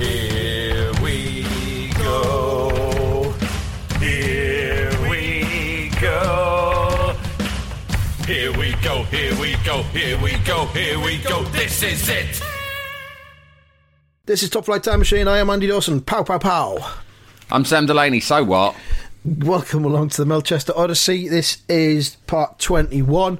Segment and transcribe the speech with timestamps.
[0.00, 3.34] Here we go.
[3.98, 7.12] Here we go.
[8.24, 9.02] Here we go.
[9.04, 9.82] Here we go.
[9.82, 10.64] Here we go.
[10.68, 11.44] Here we go.
[11.44, 12.40] This is it.
[14.24, 15.28] This is Top Flight Time Machine.
[15.28, 16.00] I am Andy Dawson.
[16.00, 16.94] Pow, pow, pow.
[17.50, 18.20] I'm Sam Delaney.
[18.20, 18.76] So what?
[19.22, 21.28] Welcome along to the Melchester Odyssey.
[21.28, 23.38] This is part 21.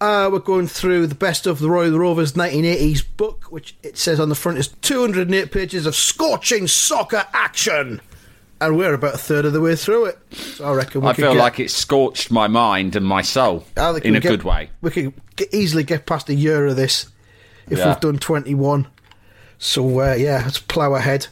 [0.00, 4.18] Uh, we're going through the best of the Royal Rovers 1980s book, which it says
[4.20, 8.00] on the front is 208 pages of scorching soccer action.
[8.60, 10.18] And we're about a third of the way through it.
[10.32, 13.64] So I reckon we I feel get, like it scorched my mind and my soul
[13.76, 14.70] in a get- good way.
[14.80, 15.12] We could
[15.52, 17.06] easily get past a year of this
[17.68, 17.88] if Yeah.
[17.88, 18.86] we've done 21.
[19.58, 21.28] So, uh, yeah, let's plough ahead.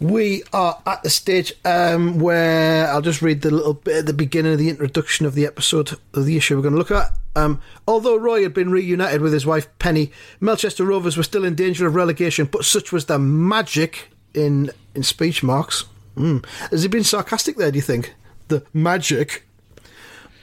[0.00, 4.12] We are at the stage um, where I'll just read the little bit at the
[4.12, 7.12] beginning of the introduction of the episode of the issue we're going to look at.
[7.36, 11.54] Um, although Roy had been reunited with his wife Penny, Melchester Rovers were still in
[11.54, 15.84] danger of relegation, but such was the magic in in speech marks.
[16.16, 16.44] Mm.
[16.70, 18.14] Has he been sarcastic there, do you think?
[18.48, 19.46] The magic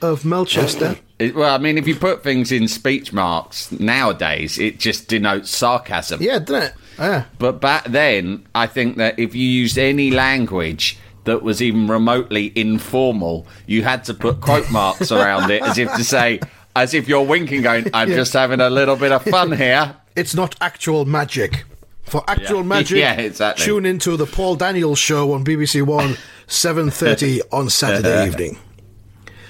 [0.02, 0.98] of Melchester.
[1.20, 6.20] Well, I mean, if you put things in speech marks nowadays, it just denotes sarcasm.
[6.20, 6.74] Yeah, didn't it?
[6.98, 7.24] Yeah.
[7.38, 12.52] But back then, I think that if you used any language that was even remotely
[12.56, 16.40] informal, you had to put quote marks around it as if to say,
[16.76, 18.16] as if you're winking, going, I'm Yeah.
[18.16, 19.96] just having a little bit of fun here.
[20.14, 21.64] It's not actual magic.
[22.02, 22.62] For actual Yeah.
[22.64, 23.64] magic, Yeah, exactly.
[23.64, 26.16] tune into the Paul Daniels show on BBC One,
[26.48, 28.58] 7.30 on Saturday evening.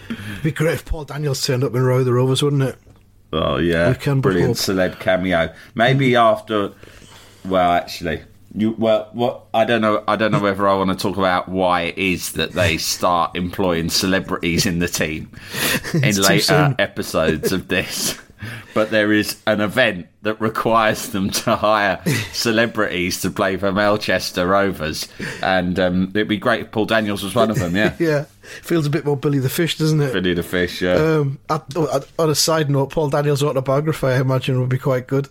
[0.08, 2.76] It'd be great if Paul Daniels turned up in Roy the Rovers, wouldn't it?
[3.32, 4.76] Oh yeah, We can but brilliant hope.
[4.76, 5.52] celeb cameo.
[5.74, 6.72] Maybe after,
[7.44, 8.22] well, actually,
[8.54, 10.04] you well, what I don't know.
[10.06, 13.36] I don't know whether I want to talk about why it is that they start
[13.36, 15.30] employing celebrities in the team
[15.94, 18.18] in later episodes of this.
[18.74, 24.46] But there is an event that requires them to hire celebrities to play for Melchester
[24.46, 25.06] Rovers,
[25.42, 27.76] and um, it'd be great if Paul Daniels was one of them.
[27.76, 28.24] Yeah, Yeah.
[28.62, 30.12] Feels a bit more Billy the Fish, doesn't it?
[30.12, 30.82] Billy the Fish.
[30.82, 30.94] Yeah.
[30.94, 35.28] Um, oh, on a side note, Paul Daniels' autobiography, I imagine, would be quite good.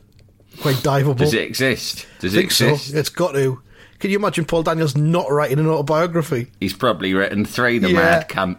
[0.60, 1.18] Quite diveable.
[1.18, 2.06] Does it exist?
[2.20, 2.70] Does it think so.
[2.74, 2.94] exist?
[2.94, 3.62] It's got to.
[4.00, 6.48] Can you imagine Paul Daniels not writing an autobiography?
[6.60, 7.80] He's probably written three.
[7.80, 7.96] The Yeah.
[8.00, 8.58] mad cunt.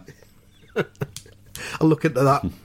[1.79, 2.45] I'll look into that.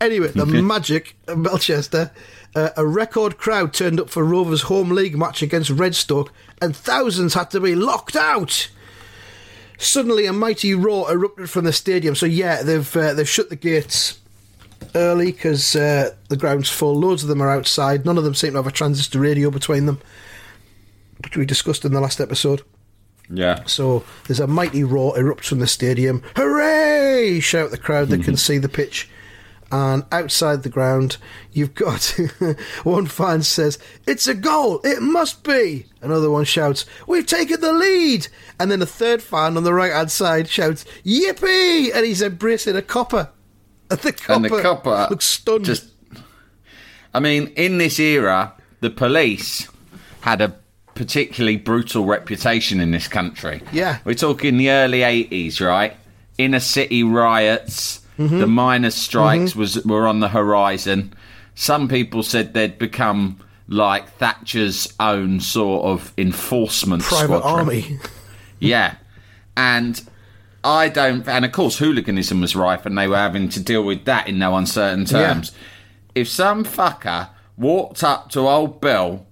[0.00, 2.10] Anyway, the magic of Melchester.
[2.54, 7.34] Uh, a record crowd turned up for Rovers' home league match against Redstoke, and thousands
[7.34, 8.70] had to be locked out.
[9.76, 12.16] Suddenly, a mighty roar erupted from the stadium.
[12.16, 14.17] So, yeah, they've uh, they've shut the gates
[14.94, 16.94] early because uh, the ground's full.
[16.94, 18.04] Loads of them are outside.
[18.04, 20.00] None of them seem to have a transistor radio between them,
[21.22, 22.62] which we discussed in the last episode.
[23.30, 23.64] Yeah.
[23.66, 26.22] So there's a mighty roar erupts from the stadium.
[26.36, 27.40] Hooray!
[27.40, 29.08] Shout the crowd that can see the pitch.
[29.70, 31.18] And outside the ground,
[31.52, 32.18] you've got
[32.84, 34.80] one fan says, It's a goal!
[34.82, 35.84] It must be!
[36.00, 38.28] Another one shouts, We've taken the lead!
[38.58, 41.94] And then a third fan on the right hand side shouts, Yippee!
[41.94, 43.28] And he's embracing a copper.
[43.90, 45.64] And the copper, and the copper looks stunned.
[45.64, 45.86] Just,
[47.14, 49.68] I mean, in this era, the police
[50.20, 50.54] had a
[50.94, 53.62] particularly brutal reputation in this country.
[53.72, 53.98] Yeah.
[54.04, 55.96] we're talking the early '80s, right?
[56.38, 58.40] Inner city riots, Mm-hmm.
[58.40, 61.14] the miners' strikes was were on the horizon.
[61.54, 63.38] Some people said they'd become
[63.68, 67.58] like Thatcher's own sort of enforcement Private squadron.
[67.60, 67.98] army.
[68.58, 68.96] Yeah.
[69.56, 70.02] And
[70.64, 74.04] I don't, and of course, hooliganism was rife and they were having to deal with
[74.06, 75.52] that in no uncertain terms.
[76.14, 79.24] If some fucker walked up to old Bill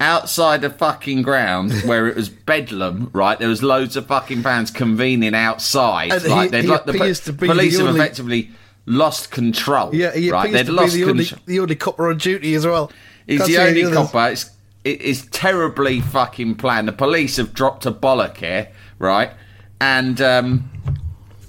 [0.00, 3.38] outside the fucking ground where it was bedlam, right?
[3.38, 6.12] There was loads of fucking fans convening outside.
[6.12, 8.50] And like, he- he like, the po- to be police the have only- effectively
[8.86, 9.94] lost control.
[9.94, 10.52] Yeah, he right?
[10.52, 12.92] They'd to be lost the only, the only copper on duty as well.
[13.26, 14.32] He's Can't the only copper.
[14.32, 14.50] It's,
[14.84, 16.86] it is terribly fucking planned.
[16.88, 19.32] The police have dropped a bollock here, right?
[19.80, 20.70] And um,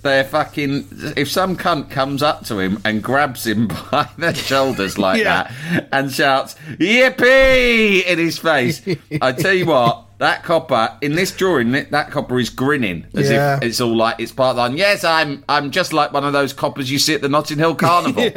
[0.01, 0.87] they're fucking.
[1.15, 5.51] If some cunt comes up to him and grabs him by the shoulders like Yeah.
[5.71, 8.81] that and shouts "Yippee!" in his face,
[9.21, 10.01] I tell you what.
[10.17, 13.57] That copper in this drawing, that copper is grinning as Yeah.
[13.57, 14.77] if it's all like it's part of the.
[14.77, 15.43] Yes, I'm.
[15.49, 18.29] I'm just like one of those coppers you see at the Notting Hill Carnival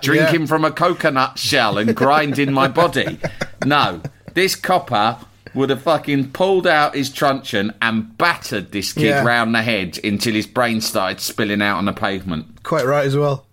[0.00, 3.18] drinking from a coconut shell and grinding my body.
[3.66, 4.00] No,
[4.32, 5.18] this copper
[5.54, 9.24] would have fucking pulled out his truncheon and battered this kid Yeah.
[9.24, 12.62] round the head until his brain started spilling out on the pavement.
[12.62, 13.46] Quite right as well.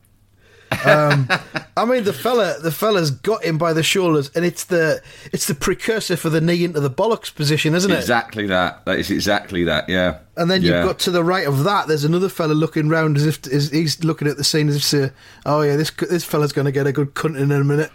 [0.85, 1.27] Um,
[1.77, 5.01] I mean, the fella, the fella's got him by the shoulders, and it's the
[5.33, 7.99] it's the precursor for the knee into the bollocks position, isn't it?
[7.99, 8.85] Exactly that.
[8.85, 9.89] That is exactly that.
[9.89, 10.19] Yeah.
[10.37, 10.83] And then you've Yeah.
[10.85, 11.89] got to the right of that.
[11.89, 14.89] There's another fella looking round as if as he's looking at the scene as if
[14.91, 15.11] to
[15.45, 17.91] "Oh yeah, this this fella's going to get a good cunt in a minute.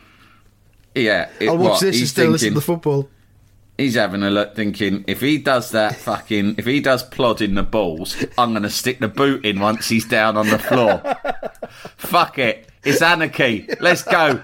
[0.94, 1.29] yeah.
[1.41, 3.08] it- I'll watch what, this he's instead of listen to the football."
[3.78, 7.62] He's having a look, thinking if he does that fucking, if he does plodding the
[7.62, 11.02] balls, I'm going to stick the boot in once he's down on the floor.
[11.96, 13.69] Fuck it, it's anarchy.
[13.81, 14.43] Let's go.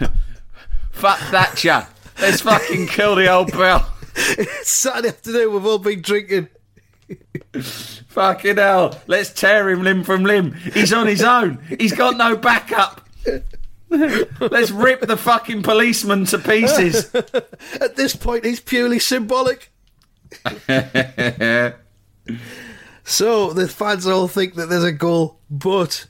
[0.92, 1.86] Fuck Thatcher.
[2.20, 3.82] Let's fucking kill the old Bill.
[4.62, 6.48] Saturday afternoon, we've all been drinking.
[8.08, 9.00] Fucking hell.
[9.06, 10.52] Let's tear him limb from limb.
[10.52, 11.58] He's on his own.
[11.78, 13.08] He's got no backup.
[14.40, 17.12] Let's rip the fucking policeman to pieces.
[17.80, 19.72] At this point, he's purely symbolic.
[23.04, 26.06] so the fans all think that there's a goal, but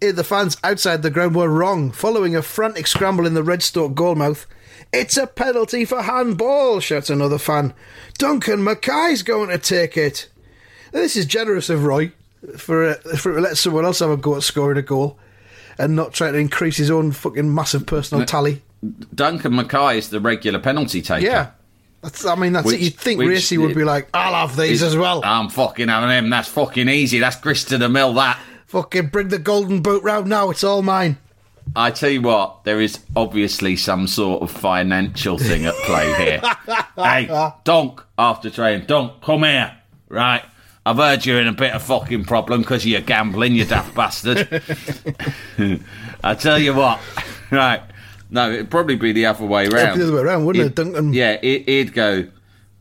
[0.00, 1.90] the fans outside the ground were wrong.
[1.90, 4.46] Following a frantic scramble in the Redstoke goalmouth,
[4.90, 7.74] it's a penalty for handball, shouts another fan.
[8.16, 10.30] Duncan Mackay's going to take it.
[10.92, 12.12] This is generous of Roy
[12.56, 15.18] for, uh, for let someone else have a go at scoring a goal
[15.78, 18.62] and not trying to increase his own fucking massive personal tally.
[19.14, 21.26] Duncan Mackay is the regular penalty taker.
[21.26, 21.50] Yeah.
[22.02, 22.80] That's, I mean, that's Which- it.
[22.80, 25.20] You'd think which- Racy would be like, I'll have these as well.
[25.24, 26.30] I'm fucking having him.
[26.30, 27.18] That's fucking easy.
[27.18, 28.38] That's grist to the mill, that.
[28.66, 30.50] Fucking bring the golden boot round now.
[30.50, 31.16] It's all mine.
[31.74, 36.40] I tell you what, there is obviously some sort of financial thing at play here.
[36.96, 39.76] hey, Donk, after training, Donk, come here.
[40.08, 40.42] Right.
[40.88, 43.94] I've heard you're in a bit of fucking problem because of your gambling, you daft
[43.94, 44.62] bastard.
[46.24, 47.00] I tell you what,
[47.50, 47.82] right.
[48.30, 49.94] No, it'd probably be the other way It'd round.
[49.94, 51.12] be the other way around, wouldn't it, Duncan?
[51.12, 52.26] Yeah, he- he'd go.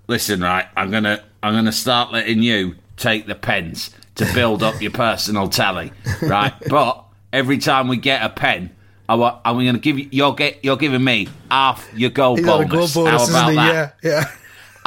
[0.08, 0.66] Listen, right.
[0.76, 5.48] I'm gonna, I'm gonna start letting you take the pens to build up your personal
[5.50, 6.54] tally, right?
[6.70, 8.74] But every time we get a pen,
[9.10, 10.08] I wa- I'm gonna give you.
[10.12, 12.94] You're get, you're giving me half your goal He's bonus.
[12.94, 13.96] goal bonus, How about that?
[14.04, 14.32] Yeah, yeah.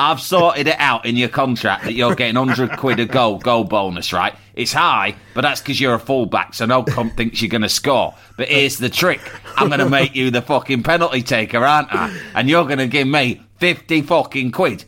[0.01, 3.65] I've sorted it out in your contract that you're getting 100 quid a goal, goal
[3.65, 4.35] bonus, right?
[4.55, 7.69] It's high, but that's because you're a fullback, so no comp thinks you're going to
[7.69, 8.15] score.
[8.39, 9.21] But here's the trick
[9.57, 12.19] I'm going to make you the fucking penalty taker, aren't I?
[12.35, 14.87] And you're going to give me 50 fucking quid.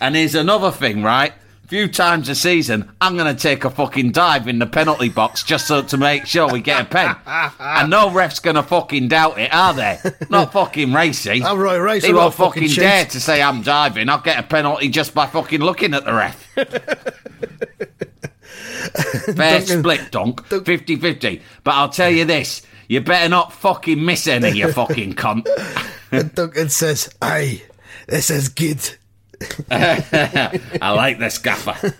[0.00, 1.32] And here's another thing, right?
[1.70, 5.44] Few times a season, I'm going to take a fucking dive in the penalty box
[5.44, 7.14] just so to make sure we get a pen.
[7.60, 9.98] and no ref's going to fucking doubt it, are they?
[10.28, 11.44] Not fucking racy.
[11.44, 14.08] I'm Roy Race, He I'm won't fucking fucking dare to say I'm diving.
[14.08, 16.44] I'll get a penalty just by fucking looking at the ref.
[19.36, 20.44] Fair Duncan- split, donk.
[20.46, 21.40] 50 50.
[21.62, 25.46] But I'll tell you this you better not fucking miss any, you fucking cunt.
[26.10, 27.62] And Duncan says, Aye,
[28.08, 28.96] this is good.
[29.70, 31.94] I like this gaffer.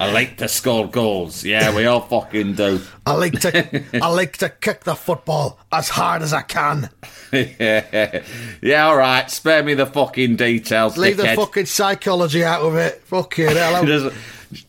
[0.00, 1.44] I like to score goals.
[1.44, 2.80] Yeah, we all fucking do.
[3.04, 6.88] I like to I like to kick the football as hard as I can.
[7.30, 8.22] yeah,
[8.62, 9.30] yeah, all right.
[9.30, 13.02] Spare me the fucking details, Leave the fucking psychology out of it.
[13.04, 13.84] Fucking hell.
[13.90, 14.16] Just,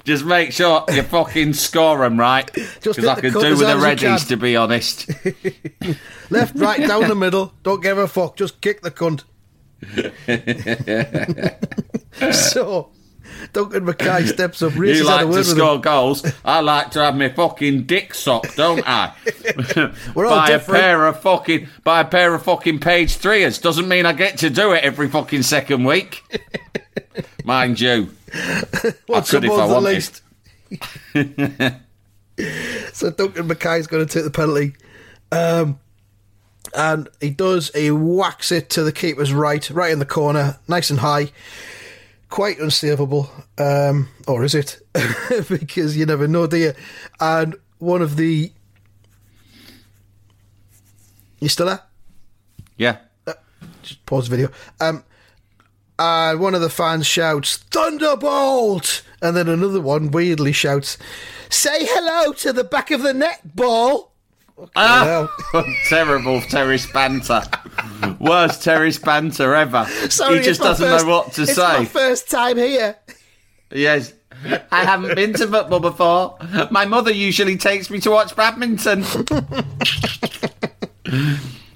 [0.03, 2.51] just make sure you fucking score them right.
[2.53, 4.55] Because I hit the could cut do with the hard as you Reddies, to be
[4.55, 5.09] honest.
[6.29, 7.53] Left, right, down the middle.
[7.63, 8.35] Don't give a fuck.
[8.35, 9.23] Just kick the cunt.
[12.31, 12.89] so,
[13.53, 14.75] Duncan Mackay steps up.
[14.75, 15.81] Reese you like to score him.
[15.81, 16.25] goals.
[16.45, 19.13] I like to have my fucking dick socked, don't I?
[20.15, 23.59] We're all buy a pair of fucking by a pair of fucking page threeers.
[23.59, 26.23] Doesn't mean I get to do it every fucking second week.
[27.43, 28.11] Mind you,
[29.07, 29.85] What's I could if I wanted.
[29.85, 30.21] least.
[32.93, 34.73] So Duncan Mackay's going to take the penalty.
[35.31, 35.79] Um,
[36.75, 37.71] and he does.
[37.73, 41.31] He whacks it to the keeper's right, right in the corner, nice and high.
[42.29, 43.29] Quite unsavable.
[43.57, 44.79] Um, or is it?
[45.49, 46.73] because you never know, do you?
[47.19, 48.51] And one of the.
[51.39, 51.81] You still there?
[52.77, 52.97] Yeah.
[53.83, 54.51] Just pause the video.
[54.79, 55.03] Um,
[55.99, 59.03] and one of the fans shouts, Thunderbolt!
[59.21, 60.97] And then another one weirdly shouts,
[61.49, 64.10] Say hello to the back of the net, ball!
[64.75, 65.27] Ah,
[65.89, 67.41] terrible Terry banter.
[68.19, 69.85] Worst Terry banter ever.
[70.09, 71.61] Sorry, he just doesn't first- know what to it's say.
[71.79, 72.95] my first time here.
[73.71, 74.13] Yes.
[74.71, 76.37] I haven't been to football before.
[76.71, 79.03] My mother usually takes me to watch badminton.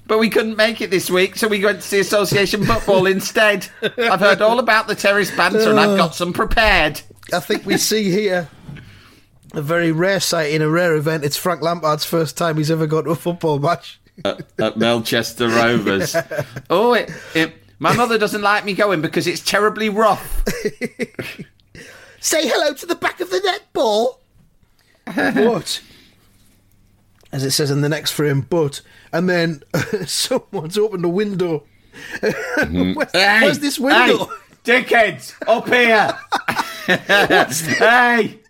[0.06, 3.68] but we couldn't make it this week, so we went to see association football instead.
[3.98, 7.00] I've heard all about the terrace banter and I've got some prepared.
[7.32, 8.48] I think we see here
[9.56, 11.24] a very rare sight in a rare event.
[11.24, 13.98] It's Frank Lampard's first time he's ever gone to a football match.
[14.24, 16.14] At, at Melchester Rovers.
[16.70, 20.44] Oh, it, it My mother doesn't like me going because it's terribly rough.
[22.20, 24.20] Say hello to the back of the net ball.
[25.14, 25.80] what?
[27.32, 28.80] as it says in the next frame, but,
[29.12, 29.62] and then
[30.06, 31.64] someone's opened a window.
[32.20, 32.94] Mm-hmm.
[32.94, 34.26] Where- Hey, where's this window?
[34.64, 36.14] Hey, dickheads, up here.
[37.78, 38.40] hey.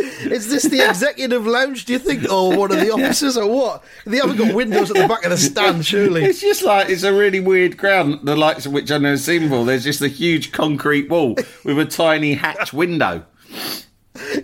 [0.00, 2.30] Is this the executive lounge, do you think?
[2.30, 3.84] Or one of the offices, or what?
[4.06, 6.24] They haven't got windows at the back of the stand, surely.
[6.24, 9.42] It's just like it's a really weird ground, the likes of which I've never seen
[9.42, 9.64] before.
[9.64, 13.24] There's just a huge concrete wall with a tiny hatch window,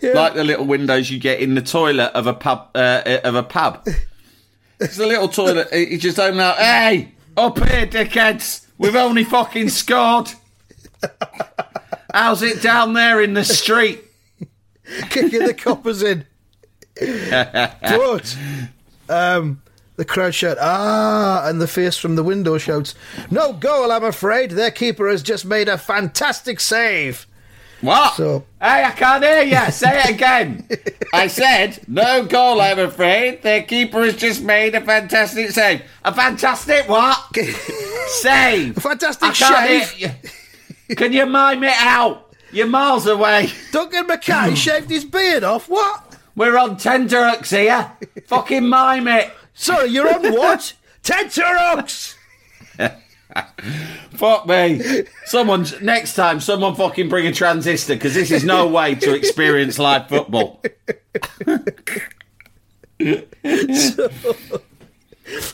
[0.03, 2.71] like the little windows you get in the toilet of a pub.
[2.75, 3.87] Uh, of a pub.
[4.81, 5.73] It's a little toilet.
[5.73, 6.57] You just open out.
[6.57, 8.67] Hey, up here, dickheads!
[8.79, 10.33] We've only fucking scored.
[12.13, 14.03] How's it down there in the street?
[15.11, 16.25] Kicking the coppers in.
[17.01, 18.37] but,
[19.09, 19.63] um,
[19.97, 22.95] the crowd shout, ah, and the face from the window shouts,
[23.31, 24.51] no goal, I'm afraid.
[24.53, 27.27] Their keeper has just made a fantastic save.
[27.83, 28.15] What?
[28.17, 29.71] So- hey, I can't hear you.
[29.73, 30.67] Say it again.
[31.13, 33.43] I said, no goal, I'm afraid.
[33.43, 35.83] Their keeper has just made a fantastic save.
[36.05, 37.19] A fantastic what?
[38.23, 38.77] save.
[38.77, 39.91] A fantastic I can't shave.
[39.91, 40.17] hear
[40.89, 40.95] you.
[40.97, 42.26] Can you mime it out?
[42.53, 43.51] You're miles away.
[43.73, 45.69] Duncan Mackay shaved his beard off.
[45.69, 46.17] What?
[46.35, 47.93] We're on tenterhooks here.
[48.27, 49.33] Fucking mime it.
[49.55, 50.75] Sorry, you're on what?
[51.03, 52.15] Tenterhooks!
[54.11, 55.05] Fuck me.
[55.25, 59.79] Someone next time, someone fucking bring a transistor because this is no way to experience
[59.79, 60.63] live football.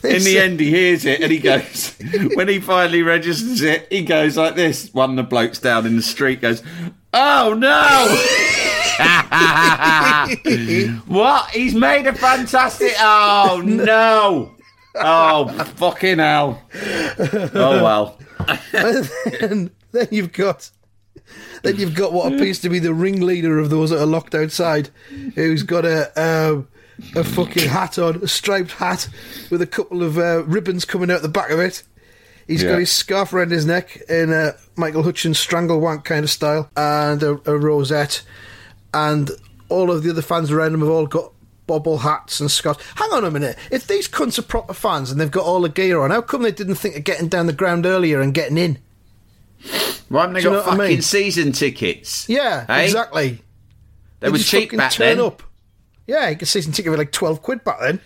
[0.03, 1.95] In the end, he hears it and he goes,
[2.35, 4.93] when he finally registers it, he goes like this.
[4.93, 6.61] One of the blokes down in the street goes,
[7.13, 8.07] Oh no!
[11.07, 11.49] what?
[11.51, 12.93] He's made a fantastic.
[12.99, 14.55] Oh no!
[14.95, 16.61] Oh fucking hell!
[17.53, 18.19] Oh well.
[19.41, 20.71] and then you've got
[21.63, 24.89] then you've got what appears to be the ringleader of those that are locked outside,
[25.35, 26.67] who's got a um,
[27.15, 29.07] a fucking hat on, a striped hat
[29.49, 31.83] with a couple of uh, ribbons coming out the back of it.
[32.47, 32.71] He's Yeah.
[32.71, 36.69] got his scarf around his neck in a Michael Hutchence strangle wank kind of style,
[36.75, 38.21] and a, a rosette,
[38.93, 39.31] and
[39.69, 41.31] all of the other fans around him have all got
[41.67, 42.79] bobble hats and scarves.
[42.95, 45.69] Hang on a minute, if these cunts are proper fans and they've got all the
[45.69, 48.57] gear on, how come they didn't think of getting down the ground earlier and getting
[48.57, 48.77] in?
[50.09, 51.01] Why haven't they Do you got know what I fucking mean?
[51.01, 52.27] season tickets?
[52.27, 52.83] Yeah, Hey?
[52.85, 53.39] exactly.
[54.19, 55.25] They were just cheap back turn then.
[55.25, 55.41] up.
[56.07, 57.99] Yeah, you could season ticket for like twelve quid back then.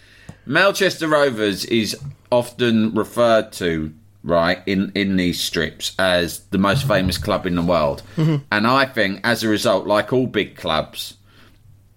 [0.45, 1.97] Melchester Rovers is
[2.31, 7.61] often referred to, right, in, in these strips as the most famous club in the
[7.61, 8.01] world.
[8.15, 8.43] Mm-hmm.
[8.51, 11.17] And I think, as a result, like all big clubs,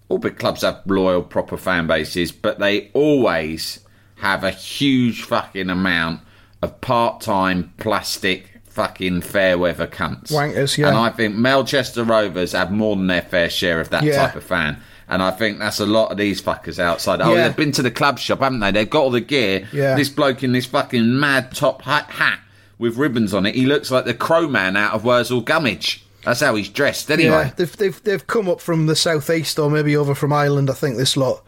[0.09, 3.79] all big clubs have loyal, proper fan bases, but they always
[4.15, 6.21] have a huge fucking amount
[6.61, 10.31] of part time plastic fucking fair weather cunts.
[10.31, 10.89] Wankers, yeah.
[10.89, 14.25] And I think Melchester Rovers have more than their fair share of that Yeah.
[14.27, 14.77] type of fan.
[15.11, 17.19] And I think that's a lot of these fuckers outside.
[17.21, 17.47] Oh, Yeah.
[17.49, 18.71] they've been to the club shop, haven't they?
[18.71, 19.67] They've got all the gear.
[19.73, 19.95] Yeah.
[19.95, 22.39] This bloke in this fucking mad top hat, hat
[22.79, 26.05] with ribbons on it, he looks like the crow man out of Wurzel Gummidge.
[26.23, 27.29] That's how he's dressed, anyway.
[27.29, 30.69] Yeah, they've they've they've come up from the southeast or maybe over from Ireland.
[30.69, 31.43] I think this lot.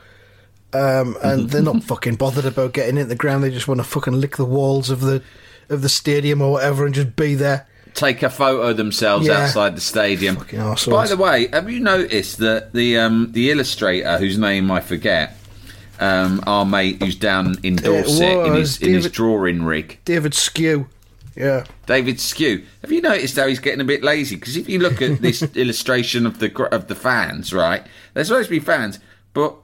[0.73, 3.43] Um, and they're not fucking bothered about getting in the ground.
[3.43, 5.21] They just want to fucking lick the walls of the
[5.69, 7.67] of the stadium or whatever and just be there.
[7.93, 9.43] Take a photo themselves Yeah.
[9.43, 10.35] outside the stadium.
[10.35, 15.37] By the way, have you noticed that the um, the illustrator whose name I forget,
[15.99, 20.85] um, our mate who's down in Dorset in his in his drawing rig, David Sque.
[21.35, 21.65] Yeah.
[21.87, 22.63] David Sque.
[22.81, 24.35] Have you noticed how he's getting a bit lazy?
[24.35, 27.83] Because if you look at this illustration of the of the fans, right?
[28.13, 28.99] They're supposed to be fans,
[29.33, 29.55] but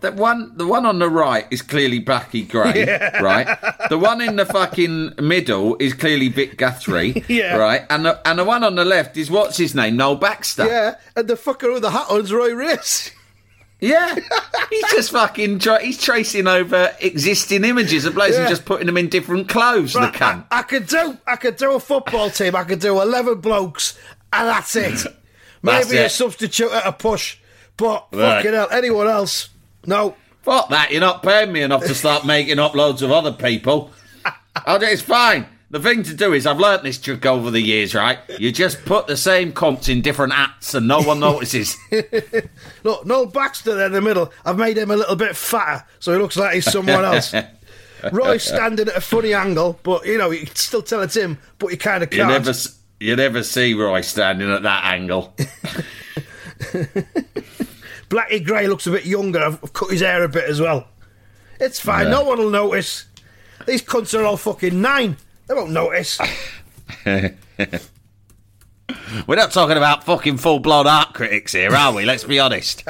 [0.00, 2.84] the one the one on the right is clearly Blackie Gray,
[3.22, 3.58] right?
[3.88, 7.56] The one in the fucking middle is clearly Vic Guthrie, Yeah.
[7.56, 7.82] right?
[7.90, 10.66] And the, and the one on the left is what's his name, Noel Baxter.
[10.66, 13.10] Yeah, and the fucker with the hat on's Roy Race.
[13.80, 14.16] Yeah.
[14.70, 18.40] he's just fucking tra- he's tracing over existing images of blokes Yeah.
[18.40, 19.92] and just putting them in different clothes.
[19.92, 20.46] The Right, cunt.
[20.50, 22.56] I, I could do I could do a football team.
[22.56, 23.96] I could do eleven blokes,
[24.32, 25.06] and that's it.
[25.62, 27.36] That's Maybe a substitute at a push,
[27.76, 28.36] but Right.
[28.36, 29.48] fucking hell, anyone else?
[29.88, 30.14] No.
[30.42, 33.90] Fuck that, you're not paying me enough to start making up loads of other people.
[34.66, 35.46] I'll, it's fine.
[35.70, 38.18] The thing to do is, I've learnt this trick over the years, right?
[38.38, 41.76] You just put the same comps in different hats and no one notices.
[42.84, 44.32] Look, Noel Baxter there in the middle.
[44.44, 47.34] I've made him a little bit fatter, so he looks like he's someone else.
[48.12, 51.38] Roy's standing at a funny angle, but you know you can still tell it's him,
[51.58, 52.28] but you kind of can't.
[52.28, 52.52] never,
[53.00, 55.34] you never see Roy standing at that angle.
[58.08, 59.40] Blackie Gray looks a bit younger.
[59.40, 60.88] I've I've cut his hair a bit as well.
[61.60, 62.06] It's fine.
[62.06, 62.12] Yeah.
[62.12, 63.06] No one will notice.
[63.66, 65.16] These cunts are all fucking nine.
[65.46, 66.18] They won't notice.
[69.26, 72.04] We're not talking about fucking full blown art critics here, are we?
[72.04, 72.84] Let's be honest.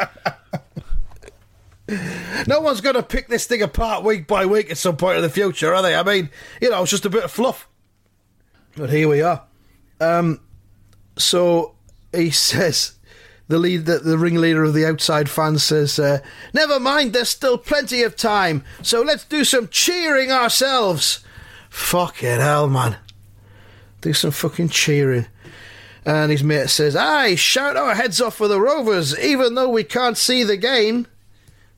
[2.47, 5.23] No one's going to pick this thing apart week by week at some point in
[5.23, 5.95] the future, are they?
[5.95, 6.29] I mean,
[6.61, 7.67] you know, it's just a bit of fluff.
[8.77, 9.45] But here we are.
[10.01, 10.41] Um,
[11.17, 11.75] so
[12.13, 12.98] he says,
[13.49, 16.21] the lead, the, the ringleader of the outside fans says, uh,
[16.53, 21.21] "Never mind, there's still plenty of time, so let's do some cheering ourselves."
[21.71, 22.97] Fucking hell, man!
[24.01, 25.27] Do some fucking cheering.
[26.05, 29.85] And his mate says, "Aye, shout our heads off for the Rovers, even though we
[29.85, 31.07] can't see the game."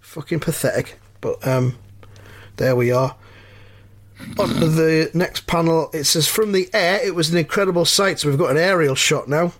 [0.01, 0.99] Fucking pathetic.
[1.21, 1.79] But um,
[2.57, 3.17] there we are.
[4.39, 8.19] On to the next panel, it says from the air, it was an incredible sight.
[8.19, 9.53] So we've got an aerial shot now.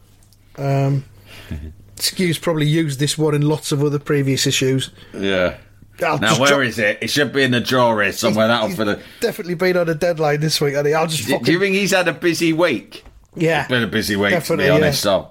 [0.57, 1.05] Um,
[2.03, 4.91] Sque's probably used this one in lots of other previous issues.
[5.15, 5.57] Yeah.
[6.03, 6.99] I'll Now, where drop- is it?
[7.03, 8.49] It should be in the drawer here somewhere.
[8.49, 9.01] That'll He's for the.
[9.21, 10.95] definitely been on a deadline this week, Eddie.
[10.95, 13.05] I'll just fucking do you think he's had a busy week?
[13.37, 13.67] yeah.
[13.69, 15.03] Been a busy week, to be honest.
[15.03, 15.31] So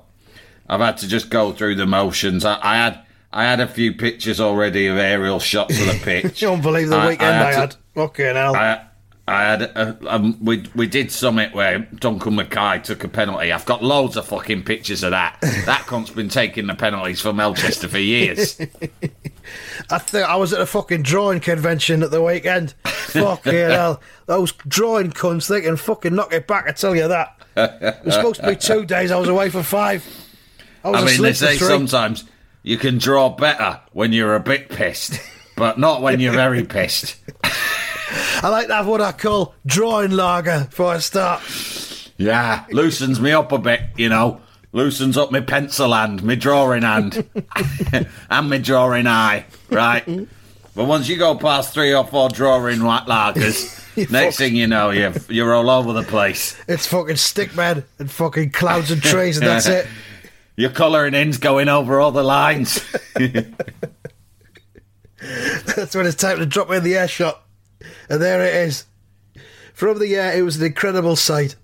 [0.67, 2.45] I've had to just go through the motions.
[2.45, 2.99] I, I had
[3.33, 6.41] I had a few pictures already of aerial shots of the pitch.
[6.43, 7.75] You won't believe the I- weekend I, to- had.
[7.95, 8.55] Fucking hell.
[8.55, 8.85] I,
[9.29, 13.51] I had a, um, we we did summit where Duncan Mackay took a penalty.
[13.51, 15.37] I've got loads of fucking pictures of that.
[15.65, 18.59] That cunt's been taking the penalties for Melchester for years.
[19.91, 22.73] I think I was at a fucking drawing convention at the weekend.
[22.83, 24.01] fucking hell.
[24.25, 27.35] Those drawing cunts, they can fucking knock it back, I tell you that.
[27.55, 30.05] It was supposed to be two days, I was away for five.
[30.83, 32.23] I I mean, they say sometimes
[32.63, 35.19] you can draw better when you're a bit pissed,
[35.55, 37.17] but not when you're very pissed.
[38.41, 41.41] I like to have what I call drawing lager before I start.
[42.17, 44.41] Yeah, loosens me up a bit, you know.
[44.71, 47.27] Loosens up my pencil hand, my drawing hand,
[48.29, 50.05] and my drawing eye, right?
[50.75, 53.75] But once you go past three or four drawing white lagers,
[54.11, 56.55] next thing you know, you're, you're all over the place.
[56.67, 59.87] It's fucking stickman and fucking clouds and trees, and that's it.
[60.55, 62.83] Your colouring in's going over all the lines.
[63.15, 63.45] That's
[65.95, 67.41] when it's time to drop me in the air shot.
[68.09, 68.85] And there it is.
[69.73, 71.55] From the air, it was an incredible sight.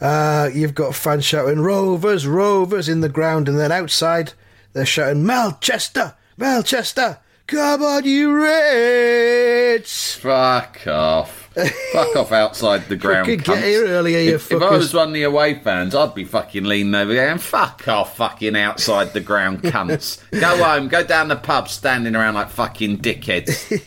[0.00, 4.32] Uh, you've got fans shouting, Rovers, Rovers in the ground, and then outside,
[4.72, 10.14] they're shouting, Melchester, Melchester, come on, you Reds!
[10.14, 11.50] Fuck off.
[11.92, 13.26] Fuck off outside the ground.
[13.26, 16.14] Fucking get here earlier, you if, if I was one of the away fans, I'd
[16.14, 20.18] be fucking leaning over there and fuck off, fucking outside the ground cunts.
[20.30, 23.84] go home, go down the pub, standing around like fucking dickheads.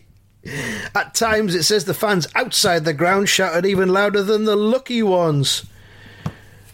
[0.94, 5.02] At times, it says the fans outside the ground shouted even louder than the lucky
[5.02, 5.66] ones.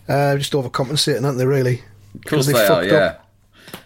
[0.09, 1.83] Uh, just overcompensating, aren't they, really?
[2.15, 2.95] Of course they they, are, yeah.
[2.95, 3.29] up.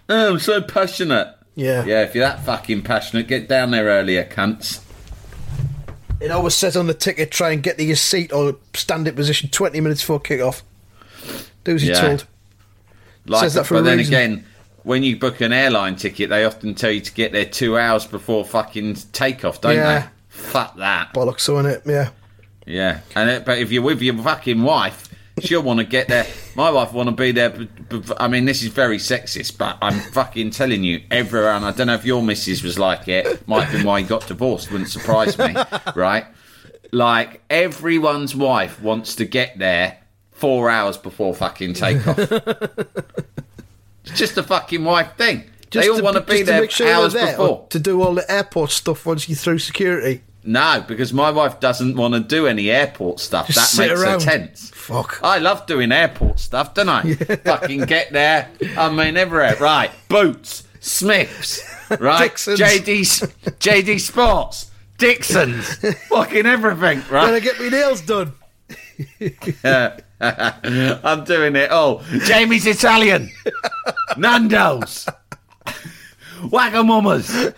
[0.09, 1.35] Oh, I'm so passionate.
[1.55, 1.85] Yeah.
[1.85, 4.81] Yeah, if you're that fucking passionate, get down there earlier, cunts.
[6.21, 9.15] It always says on the ticket, try and get to your seat or stand in
[9.15, 10.63] position 20 minutes before kick-off.
[11.65, 12.01] Do as you're Yeah.
[12.03, 12.27] told.
[13.27, 14.15] Like, Says that for but a then reason.
[14.15, 14.47] again,
[14.83, 18.07] when you book an airline ticket, they often tell you to get there two hours
[18.07, 20.01] before fucking takeoff, don't Yeah.
[20.01, 20.07] they?
[20.29, 21.13] Fuck that.
[21.15, 21.83] Bollocks, so it?
[21.85, 22.11] Yeah.
[22.67, 25.09] Yeah, and it, but if you're with your fucking wife,
[25.41, 26.27] she'll want to get there.
[26.55, 27.51] My wife want to be there.
[27.51, 31.65] But, but, I mean, this is very sexist, but I'm fucking telling you, everyone.
[31.65, 33.47] I don't know if your missus was like it.
[33.49, 34.71] Might have been why he got divorced.
[34.71, 35.55] Wouldn't surprise me,
[35.97, 36.27] right?
[36.93, 39.99] Like everyone's wife wants to get there
[40.33, 42.19] four hours before fucking takeoff.
[44.05, 45.45] it's just a fucking wife thing.
[45.71, 47.67] they all want to be just there make sure hours there, before.
[47.71, 50.23] To do all the airport stuff once you're through security.
[50.43, 53.49] No, because my wife doesn't want to do any airport stuff.
[53.49, 54.23] Just that makes around.
[54.23, 54.71] her tense.
[54.71, 55.21] Fuck.
[55.23, 57.15] I love doing airport stuff, don't I?
[57.15, 58.49] Fucking get there.
[58.77, 59.57] I mean, everywhere.
[59.57, 59.91] Right.
[60.09, 61.63] Boots, Smiths,
[62.01, 62.31] right?
[62.31, 62.59] Dixons.
[62.59, 63.01] JD,
[63.59, 65.75] JD Sports, Dixons,
[66.09, 67.43] fucking everything, right?
[67.43, 68.33] get my nails done.
[71.03, 72.03] I'm doing it all.
[72.25, 73.31] Jamie's Italian,
[74.17, 75.09] Nando's,
[76.41, 77.55] Wagamamas.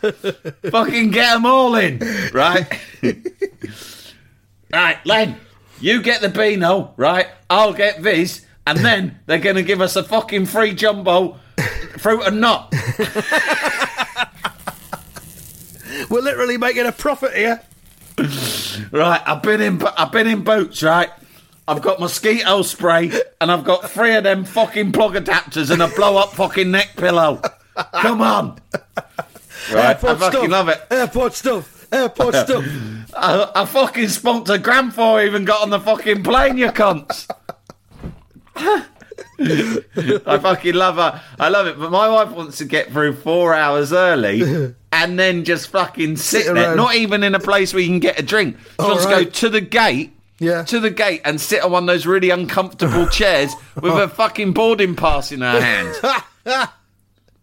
[0.71, 2.01] fucking get them all in,
[2.33, 2.67] right?
[4.73, 5.37] right, Len,
[5.81, 7.27] you get the Beano, right?
[7.51, 11.41] I'll get Viz, and then they're going to give us a fucking free jumbo
[11.99, 12.73] fruit and nut.
[16.11, 17.61] We're literally making a profit here.
[18.91, 21.11] Right, I've been in, I've been in boots, right?
[21.69, 25.89] I've got mosquito spray, and I've got three of them fucking plug adapters and a
[25.89, 27.41] blow up fucking neck pillow.
[27.95, 29.75] Come on, right?
[29.75, 30.51] I Airport fucking stuff.
[30.51, 30.83] love it.
[30.91, 31.87] Airport stuff.
[31.93, 32.65] Airport stuff.
[33.17, 37.29] I, I fucking spunked a grand before even got on the fucking plane, you cunts.
[38.57, 41.23] I fucking love her.
[41.39, 41.79] I love it.
[41.79, 46.47] But my wife wants to get through four hours early and then just fucking sit,
[46.47, 46.77] Sit there.
[46.77, 48.59] Not even in a place where you can get a drink.
[48.59, 50.65] She All wants to go to the gate Yeah.
[50.65, 54.53] to the gate and sit on one of those really uncomfortable chairs with a fucking
[54.53, 55.95] boarding pass in our hand.
[56.45, 56.69] In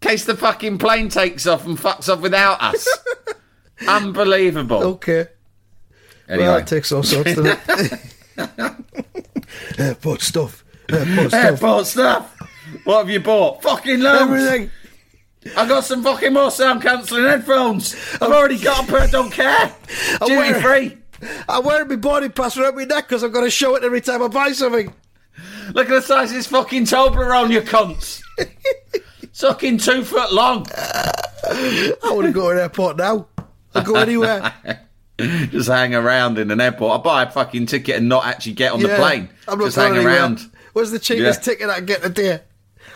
[0.00, 2.86] case the fucking plane takes off and fucks off without us.
[3.88, 4.82] Unbelievable.
[4.82, 5.28] Okay.
[6.28, 7.58] Anyway, Well, that takes all sorts, doesn't
[8.36, 9.20] it?
[9.78, 10.64] Airport stuff.
[10.88, 11.44] Airport stuff.
[11.44, 12.36] airport stuff.
[12.84, 13.62] What have you bought?
[13.62, 14.22] Fucking loads.
[14.22, 14.70] Everything.
[15.56, 17.94] I got some fucking more sound cancelling headphones.
[18.14, 18.34] I've oh.
[18.34, 19.08] already got a pair.
[19.08, 19.74] Don't care.
[20.24, 20.98] Duty free.
[21.48, 24.00] I'm wearing my boarding pass around my neck because I've got to show it every
[24.00, 24.92] time I buy something.
[25.74, 28.22] Look at the size of this fucking Toblerone, you cunts.
[29.22, 30.66] It's fucking two foot long.
[30.74, 33.26] I want to go to an airport now.
[33.74, 34.52] I'll go anywhere.
[35.18, 37.00] Just hang around in an airport.
[37.00, 39.28] I buy a fucking ticket and not actually get on the plane.
[39.46, 40.16] I'm not Just hang anywhere.
[40.16, 40.50] around.
[40.72, 41.52] Where's the cheapest Yeah.
[41.52, 42.40] ticket I can get today?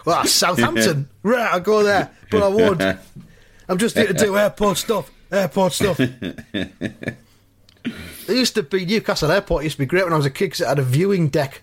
[0.04, 1.08] Well, Southampton.
[1.22, 2.10] right, I'll go there.
[2.30, 2.82] But I won't.
[3.68, 5.10] I'm just here to do airport stuff.
[5.30, 6.00] Airport stuff.
[8.26, 10.46] There used to be Newcastle Airport used to be great when I was a kid
[10.46, 11.62] because it had a viewing deck.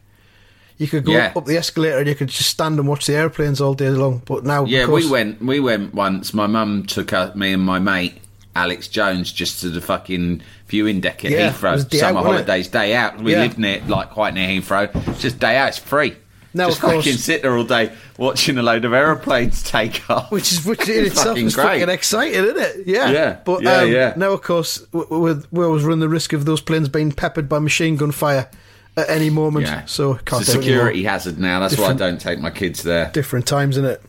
[0.78, 1.32] You could go Yeah.
[1.36, 4.22] up the escalator and you could just stand and watch the airplanes all day long.
[4.26, 5.42] But now, Yeah, course, we went.
[5.42, 6.34] We went once.
[6.34, 8.16] My mum took uh, me and my mate
[8.56, 11.94] Alex Jones just to the fucking viewing deck at Yeah, Heathrow.
[12.00, 13.22] Summer out, holidays, day out.
[13.22, 13.42] We Yeah.
[13.42, 14.90] lived near, like, quite near Heathrow.
[15.20, 15.70] Just day out.
[15.70, 16.16] It's free.
[16.54, 20.10] Now, just of course- fucking sit there all day watching a load of airplanes take
[20.10, 20.32] off.
[20.32, 21.64] Which is which in itself Fucking is great.
[21.66, 22.88] fucking exciting, isn't it?
[22.88, 23.10] Yeah.
[23.12, 24.14] Yeah, But yeah, um, yeah.
[24.18, 27.48] now, of course, w- w- we always run the risk of those planes being peppered
[27.48, 28.50] by machine gun fire
[28.98, 29.66] at any moment.
[29.66, 30.74] yeah, So can't it's a do anymore.
[30.76, 31.60] security hazard now.
[31.62, 33.10] That's Different- why I don't take my kids there.
[33.14, 34.02] Different times, isn't it?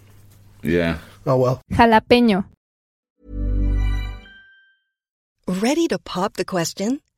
[0.64, 0.98] Yeah.
[1.26, 1.60] Oh well.
[1.72, 2.44] Jalapeño.
[5.48, 7.00] Ready to pop the question?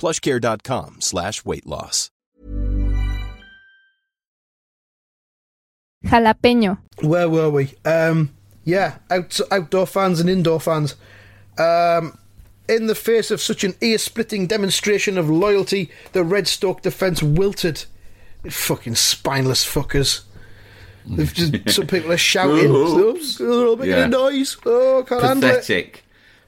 [0.00, 2.10] plushcare.com slash weight loss.
[6.06, 6.78] Jalapeño.
[7.02, 7.74] Where were we?
[7.84, 8.30] Um,
[8.64, 10.94] yeah, out, outdoor fans and indoor fans.
[11.58, 12.16] Um,
[12.68, 17.84] in the face of such an ear-splitting demonstration of loyalty, the Redstoke defence wilted.
[18.48, 20.22] Fucking spineless fuckers.
[21.16, 22.70] Just, some people are shouting.
[22.70, 23.36] Oops.
[23.38, 24.04] They're all making Yeah.
[24.04, 24.56] a noise.
[24.64, 26.02] Oh, can't handle it.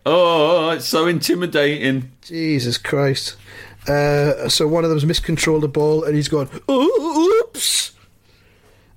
[0.05, 2.13] Oh, it's so intimidating.
[2.23, 3.37] Jesus Christ.
[3.87, 7.93] Uh, so one of them's miscontrolled the ball and he's gone, "Oh, oops.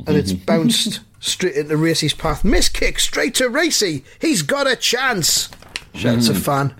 [0.06, 2.44] And it's bounced straight into Racy's path.
[2.44, 4.04] Miss kick straight to Racy.
[4.20, 5.50] He's got a chance.
[5.94, 6.76] Shouts a fan.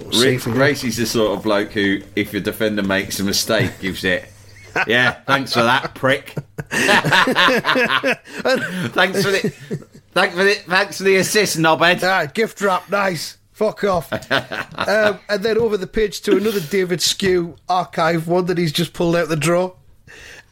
[0.00, 4.04] We'll Rick, Racy's the sort of bloke who, if your defender makes a mistake, gives
[4.04, 4.24] it.
[4.86, 6.34] Yeah, thanks for that, prick.
[8.92, 9.52] thanks for the,
[10.12, 12.02] thanks for the, thanks for the assist, knobhead.
[12.02, 13.36] Ah, gift wrap, nice.
[13.52, 14.12] Fuck off.
[14.32, 18.92] um, and then over the page to another David Sque archive one that he's just
[18.92, 19.72] pulled out the draw.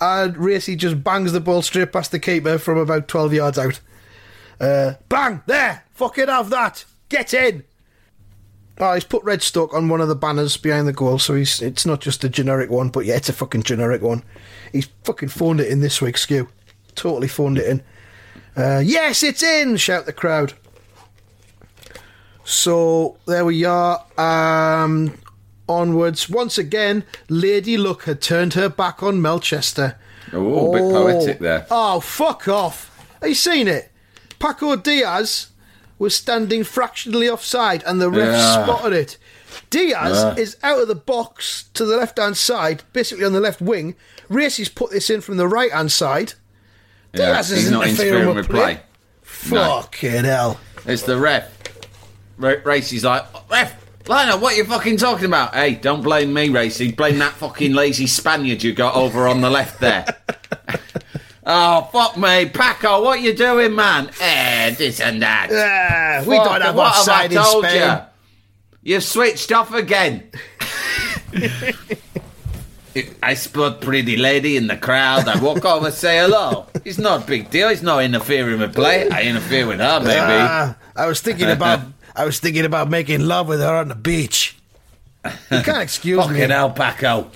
[0.01, 3.81] And Racy just bangs the ball straight past the keeper from about 12 yards out.
[4.59, 5.43] Uh, bang!
[5.47, 5.85] There!
[5.93, 6.85] Fucking have that!
[7.09, 7.65] Get in!
[8.79, 11.85] Oh, he's put Redstoke on one of the banners behind the goal, so he's it's
[11.85, 14.23] not just a generic one, but yeah, it's a fucking generic one.
[14.73, 16.49] He's fucking phoned it in this week, Skew.
[16.95, 17.83] Totally phoned it in.
[18.57, 19.77] Uh, yes, it's in!
[19.77, 20.55] Shout the crowd.
[22.45, 24.05] So there we are.
[24.19, 25.19] Um,
[25.69, 26.29] onwards.
[26.29, 29.97] Once again, Lady Luck had turned her back on Melchester.
[30.33, 31.67] Oh, a bit poetic there.
[31.71, 32.87] Oh, fuck off.
[33.21, 33.91] Have you seen it?
[34.39, 35.49] Paco Diaz
[35.99, 38.65] was standing fractionally offside and the ref Yeah.
[38.65, 39.19] spotted it.
[39.69, 40.35] Diaz Yeah.
[40.43, 43.97] is out of the box to the left hand side, basically on the left wing.
[44.29, 46.35] Racy's put this in from the right hand side.
[47.13, 48.75] Yeah, Diaz is not interfering with play.
[49.51, 49.83] No.
[49.83, 50.59] Fucking hell.
[50.87, 51.49] It's the ref.
[52.41, 53.77] Ra- Racy's like, ref,
[54.09, 55.55] Lionel, what are you fucking talking about?
[55.55, 56.91] Hey, don't blame me, Racy.
[56.91, 60.07] Blame that fucking lazy Spaniard you got over on the left there.
[61.47, 62.47] oh, fuck me.
[62.47, 64.11] Paco, what you doing, man?
[64.21, 65.51] Eh, this and that.
[65.53, 67.83] Ah, we Fuck, don't have what offside in I told Spain.
[67.83, 67.99] You?
[68.95, 70.31] You've switched off again.
[73.23, 75.29] I spot pretty lady in the crowd.
[75.29, 76.67] I walk over, say hello.
[76.85, 77.69] It's not a big deal.
[77.69, 79.09] It's not interfering with play.
[79.09, 80.17] I interfere with her, maybe.
[80.19, 81.81] Ah, I was thinking about
[82.15, 84.57] I was thinking about making love with her on the beach.
[85.25, 86.47] You can't excuse me.
[86.47, 87.31] Fucking Paco.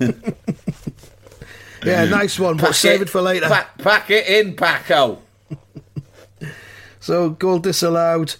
[1.84, 3.48] Yeah, nice one, but save it for later.
[3.48, 5.18] Pack, pack it in, Paco.
[7.00, 8.36] So goal disallowed.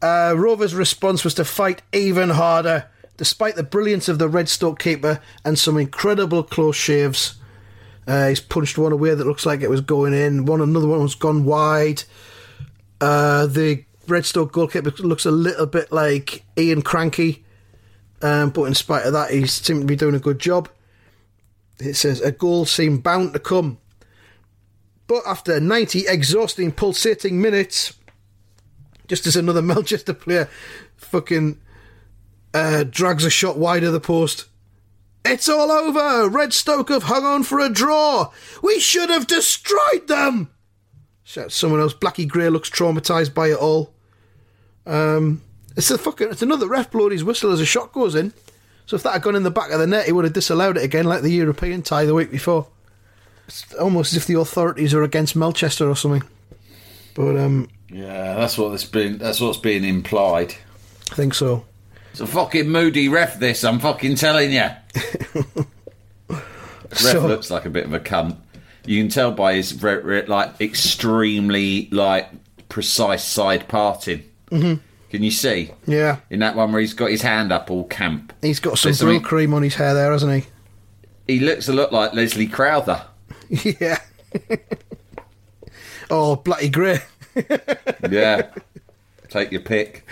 [0.00, 5.20] Uh, Rover's response was to fight even harder, despite the brilliance of the Redstoke keeper
[5.44, 7.34] and some incredible close shaves.
[8.06, 10.46] Uh, he's punched one away that looks like it was going in.
[10.46, 12.04] One another one was gone wide.
[13.00, 17.42] Uh, the Redstoke goalkeeper looks a little bit like Ian Krankie,
[18.22, 20.68] um, but in spite of that, he seemed to be doing a good job.
[21.78, 23.78] It says a goal seemed bound to come,
[25.06, 27.94] but after 90 exhausting, pulsating minutes,
[29.08, 30.48] just as another Manchester player
[30.96, 31.60] fucking
[32.52, 34.46] uh, drags a shot wide of the post.
[35.24, 36.28] It's all over!
[36.28, 38.30] Redstoke have hung on for a draw!
[38.62, 40.50] We should have destroyed them!
[41.22, 41.94] Shouts someone else.
[41.94, 43.93] Blackie Gray looks traumatised by it all.
[44.86, 45.42] Um,
[45.76, 46.30] it's a fucking.
[46.30, 48.32] It's another ref blowing his whistle as a shot goes in.
[48.86, 50.76] So if that had gone in the back of the net, he would have disallowed
[50.76, 52.66] it again, like the European tie the week before.
[53.48, 56.22] It's almost as if the authorities are against Melchester or something.
[57.14, 59.18] But um, Yeah, that's what that's been.
[59.18, 60.54] That's what's being implied.
[61.10, 61.64] I think so.
[62.12, 63.38] It's a fucking moody ref.
[63.40, 64.60] This, I'm fucking telling you.
[66.28, 66.42] ref
[66.92, 68.36] So- looks like a bit of a cunt.
[68.86, 72.28] You can tell by his re- re- like extremely like
[72.68, 74.24] precise side parting.
[74.50, 74.80] Mm-hmm.
[75.10, 78.32] Can you see Yeah, in that one where he's got his hand up all camp?
[78.42, 80.44] he's got some something- cream on his hair there, hasn't
[81.26, 83.02] He He looks a lot like Leslie Crowther.
[83.48, 83.98] yeah.
[86.10, 87.00] oh, bloody Gray.
[88.10, 88.50] Yeah,
[89.28, 90.06] take your pick.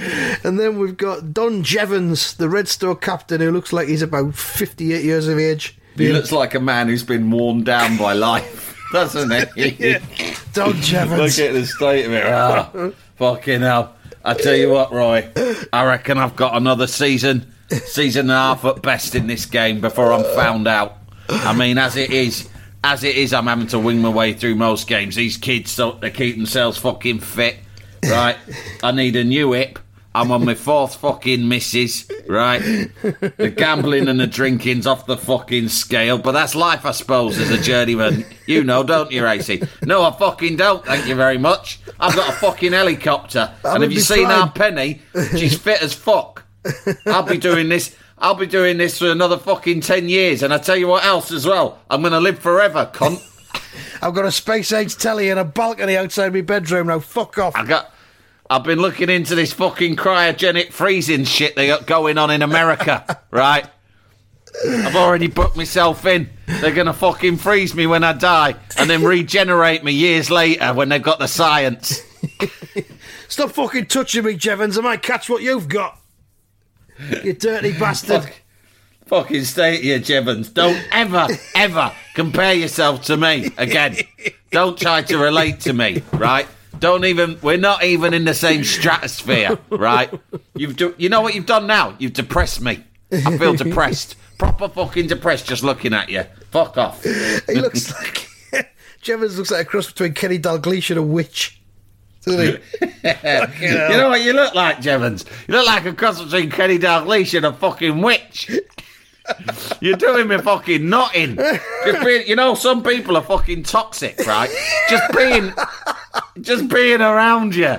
[0.45, 5.05] And then we've got Don Jevons, the Redstoke captain, who looks like he's about 58
[5.05, 5.79] years of age.
[5.97, 9.99] He looks like a man who's been worn down by life, doesn't he?
[10.55, 11.39] Don Jevons.
[11.39, 12.27] Look at the state of it.
[12.27, 13.95] Ah, fucking hell.
[14.25, 15.29] I tell you what, Roy,
[15.73, 19.81] I reckon I've got another season, season and a half at best in this game
[19.81, 20.99] before I'm found out.
[21.29, 22.49] I mean, as it is,
[22.85, 25.17] as it is, I'm having to wing my way through most games.
[25.17, 27.57] These kids, so they keep themselves fucking fit,
[28.05, 28.37] right?
[28.83, 29.79] I need a new hip.
[30.15, 32.61] I'm on my fourth fucking missus, right?
[33.03, 37.51] The gambling and the drinking's off the fucking scale, but that's life, I suppose, as
[37.51, 38.27] a journeyman.
[38.47, 39.63] You know, don't you, Racy?
[39.83, 41.81] No, I fucking don't, thank you very much.
[41.99, 43.55] I've got a fucking helicopter.
[43.65, 44.41] and have you seen fine.
[44.41, 45.01] our Penny?
[45.31, 46.45] She's fit as fuck.
[47.07, 47.97] I'll be doing this.
[48.19, 51.33] I'll be doing this for another fucking 10 years, and I tell you what else
[51.33, 51.81] as well.
[51.91, 53.21] I'm going to live forever, cunt.
[54.03, 56.99] I've got a space age telly and a balcony outside my bedroom now.
[57.01, 57.57] Fuck off.
[57.57, 57.92] I got.
[58.53, 63.23] I've been looking into this fucking cryogenic freezing shit they got going on in America,
[63.31, 63.67] right?
[64.69, 66.29] I've already booked myself in.
[66.47, 70.91] They're gonna fucking freeze me when I die, and then regenerate me years later when
[70.91, 72.03] they've got the science.
[73.29, 74.77] Stop fucking touching me, Jevons.
[74.77, 75.99] I might catch what you've got.
[77.25, 78.25] You dirty bastard.
[78.25, 78.35] Fuck.
[79.07, 80.51] Fucking stay here, Jevons.
[80.51, 83.97] Don't ever, ever compare yourself to me again.
[84.51, 86.47] Don't try to relate to me, right?
[86.83, 87.39] Don't even.
[87.41, 90.13] We're not even in the same stratosphere, right?
[90.57, 91.95] You've, do, you know what you've done now?
[92.01, 92.83] You've depressed me.
[93.13, 96.25] I feel depressed, proper fucking depressed just looking at you.
[96.51, 97.05] Fuck off.
[97.05, 98.29] He looks like.
[99.01, 101.61] Jevons looks like a cross between Kenny Dalglish and a witch.
[102.25, 102.81] Doesn't he?
[102.81, 105.25] You know what you look like, Jevons?
[105.47, 108.51] You look like a cross between Kenny Dalglish and a fucking witch.
[109.81, 111.37] You're doing me fucking nothing.
[111.37, 114.51] Just being, you know, some people are fucking toxic, right?
[114.91, 115.53] Just being,
[116.41, 117.77] just being around you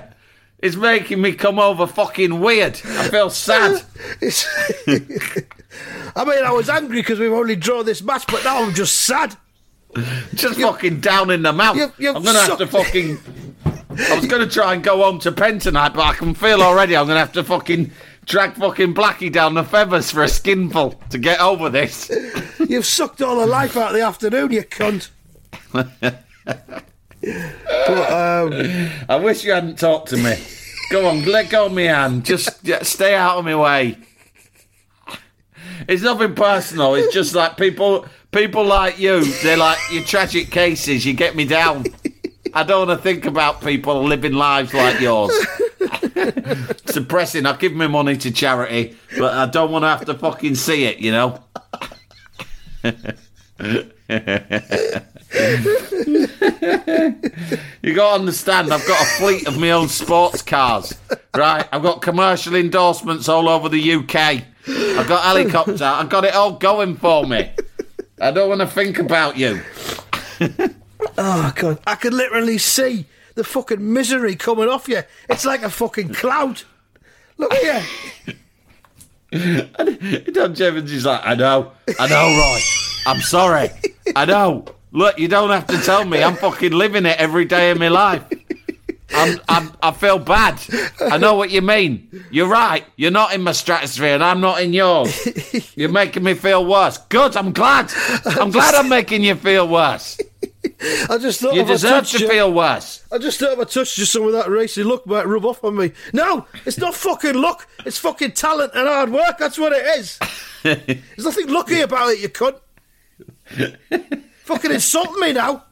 [0.60, 2.74] is making me come over fucking weird.
[2.86, 3.82] I feel sad.
[6.16, 8.96] I mean, I was angry because we've only drawn this match, but now I'm just
[9.02, 9.36] sad.
[10.34, 11.76] Just fucking down in the mouth.
[11.78, 13.20] you- you've I'm gonna have to fucking.
[13.66, 16.96] I was gonna try and go home to Penn tonight, but I can feel already
[16.98, 17.92] I'm gonna have to fucking
[18.26, 22.12] drag fucking Blackie down the feathers for a skinful to get over this.
[22.68, 25.10] You've sucked all the life out of the afternoon, you cunt.
[25.72, 25.92] but
[28.12, 30.36] um, I wish you hadn't talked to me.
[30.90, 32.26] Go on, let go of me hand.
[32.26, 33.98] Just, stay out of my way.
[35.88, 36.96] It's nothing personal.
[36.96, 39.26] It's just like people, people like you.
[39.42, 41.06] They're like your tragic cases.
[41.06, 41.86] You get me down.
[42.54, 45.34] I don't want to think about people living lives like yours.
[46.70, 47.46] it's depressing.
[47.46, 50.86] I give my money to charity, but I don't want to have to fucking see
[50.86, 51.00] it.
[51.00, 51.44] You know.
[57.84, 60.98] You got to understand, I've got a fleet of my own sports cars,
[61.36, 61.68] right?
[61.72, 64.16] I've got commercial endorsements all over the UK.
[64.16, 65.84] I've got helicopter.
[65.84, 67.52] I've got it all going for me.
[68.22, 69.62] I don't want to think about you.
[71.18, 75.04] Oh god, I could literally see the fucking misery coming off you.
[75.30, 76.62] It's like a fucking cloud.
[77.38, 77.84] Look at
[78.28, 78.34] you.
[79.80, 82.60] and Don Jevons is like, I know, I know, Roy.
[83.06, 83.70] I'm sorry.
[84.16, 84.66] I know.
[84.92, 86.24] Look, you don't have to tell me.
[86.24, 88.24] I'm fucking living it every day of my life.
[89.16, 90.60] I'm, I'm, I feel bad.
[91.00, 92.24] I know what you mean.
[92.32, 92.86] You're right.
[92.96, 95.76] You're not in my stratosphere and I'm not in yours.
[95.76, 96.98] You're making me feel worse.
[97.10, 97.36] Good.
[97.36, 97.92] I'm glad.
[98.26, 100.20] I'm glad I'm making you feel worse.
[101.10, 103.04] I just thought You I deserve to feel worse.
[103.12, 105.64] I just thought if I touched you, some of that racy look might rub off
[105.64, 105.92] on me.
[106.14, 107.68] No, it's not fucking luck.
[107.86, 109.38] It's fucking talent and hard work.
[109.38, 110.20] That's what it is.
[110.64, 112.60] There's nothing lucky about it, you cunt.
[114.44, 115.66] fucking insulting me now.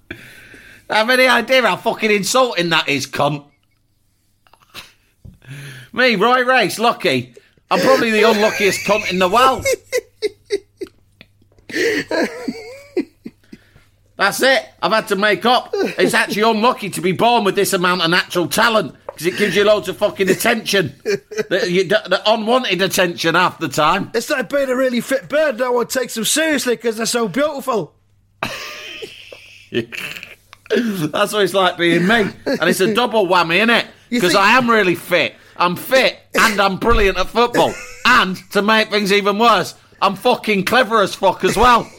[0.90, 3.46] Have any idea how fucking insulting that is, cunt?
[5.94, 7.34] Me, Roy Race, lucky.
[7.70, 9.66] I'm probably the unluckiest cunt in the world.
[14.22, 14.70] That's it.
[14.84, 15.72] I've had to make up.
[15.74, 19.56] It's actually unlucky to be born with this amount of natural talent because it gives
[19.56, 24.12] you loads of fucking attention, the, you- the, unwanted attention half the time.
[24.14, 25.58] It's like being a really fit bird.
[25.58, 27.96] No one takes them seriously because they're so beautiful.
[29.72, 32.28] That's what it's like being me.
[32.46, 33.88] And it's a double whammy, isn't it?
[34.12, 35.34] Because think- I am really fit.
[35.58, 37.74] I'm fit and I'm brilliant at football.
[38.06, 41.90] And to make things even worse, I'm fucking clever as fuck as well.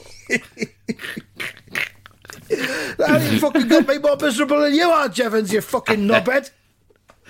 [2.99, 6.51] How you fucking got me more miserable than you are, Jevons, you fucking knobhead.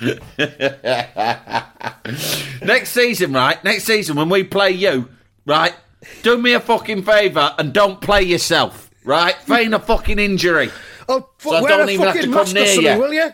[2.63, 3.63] Next season, right?
[3.65, 5.09] Next season when we play you,
[5.47, 5.75] right?
[6.23, 9.35] Do me a fucking favour and don't play yourself, right?
[9.37, 10.71] Feign a fucking injury.
[11.09, 12.99] Oh, fu- So I wear don't a even have fucking to come near something, you.
[12.99, 13.31] will you?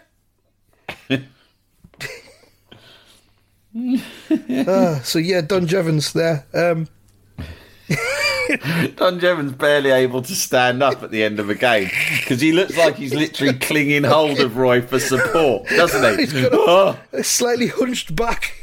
[4.66, 6.46] Ah, so yeah, Don Jevons there.
[6.53, 6.88] Um,
[8.96, 12.52] Don Jevons barely able to stand up at the end of a game because he
[12.52, 16.42] looks like he's literally clinging hold of Roy for support, doesn't He's he?
[16.42, 17.22] got a- Oh.
[17.22, 18.54] slightly hunched back.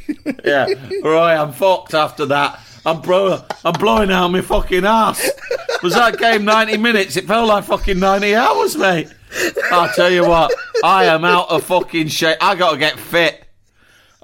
[0.44, 0.68] Yeah,
[1.04, 1.36] right.
[1.36, 2.60] I'm fucked after that.
[2.86, 3.42] I'm bro.
[3.64, 5.28] I'm blowing out my fucking ass.
[5.82, 7.18] Was that game 90 minutes?
[7.18, 9.08] It felt like fucking 90 hours, mate.
[9.72, 10.54] I'll tell you what.
[10.84, 12.38] I am out of fucking shape.
[12.42, 13.45] I got to get fit.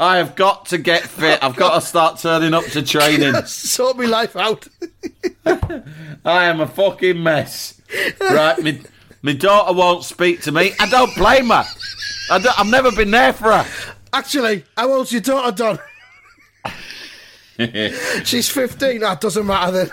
[0.02, 1.44] I have got to get fit.
[1.44, 3.36] I've got to start turning up to training.
[3.46, 4.68] sort my life out.
[6.26, 7.80] I am a fucking mess.
[8.20, 8.80] Right, my,
[9.22, 10.74] my daughter won't speak to me.
[10.80, 11.64] I don't blame her.
[12.32, 13.66] I I've never been there for her.
[14.12, 15.80] Actually, how old's your daughter, Don?
[18.26, 19.02] She's 15.
[19.02, 19.92] That doesn't matter then.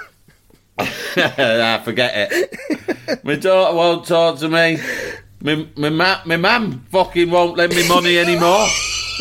[0.78, 3.24] ah, forget it.
[3.24, 4.78] my daughter won't talk to me.
[5.42, 8.66] My my ma- my mum fucking won't lend me money anymore.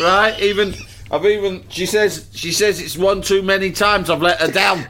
[0.00, 0.38] Right?
[0.40, 0.74] Even
[1.10, 4.86] I've even she says she says it's one too many times I've let her down,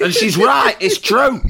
[0.00, 0.76] and she's right.
[0.80, 1.40] It's true.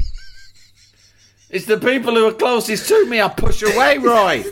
[1.50, 4.42] It's the people who are closest to me I push away, Roy.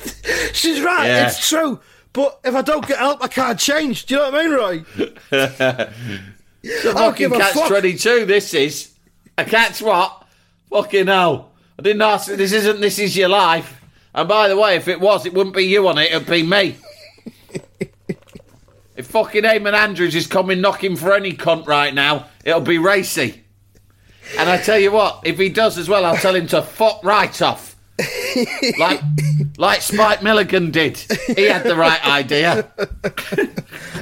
[0.53, 1.07] She's right.
[1.07, 1.27] Yeah.
[1.29, 1.81] It's true.
[2.13, 4.05] But if I don't get help, I can't change.
[4.07, 4.85] Do you know what I mean, Roy?
[6.63, 7.69] A fucking catch fuck.
[7.69, 8.27] twenty two.
[8.27, 8.93] This is
[9.39, 10.27] a catch what?
[10.69, 11.53] Fucking hell!
[11.79, 12.27] I didn't ask.
[12.31, 12.81] This isn't.
[12.81, 13.81] This is your life.
[14.15, 16.13] And by the way, if it was, it wouldn't be you on it.
[16.13, 16.77] It'd be me.
[19.01, 23.43] If fucking Eamon Andrews is coming knocking for any cunt right now, it'll be racy.
[24.37, 27.03] And I tell you what, if he does as well, I'll tell him to fuck
[27.03, 27.77] right off.
[28.79, 29.01] like,
[29.57, 30.99] like Spike Milligan did.
[31.35, 32.71] He had the right idea.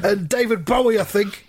[0.02, 1.46] And David Bowie, I think.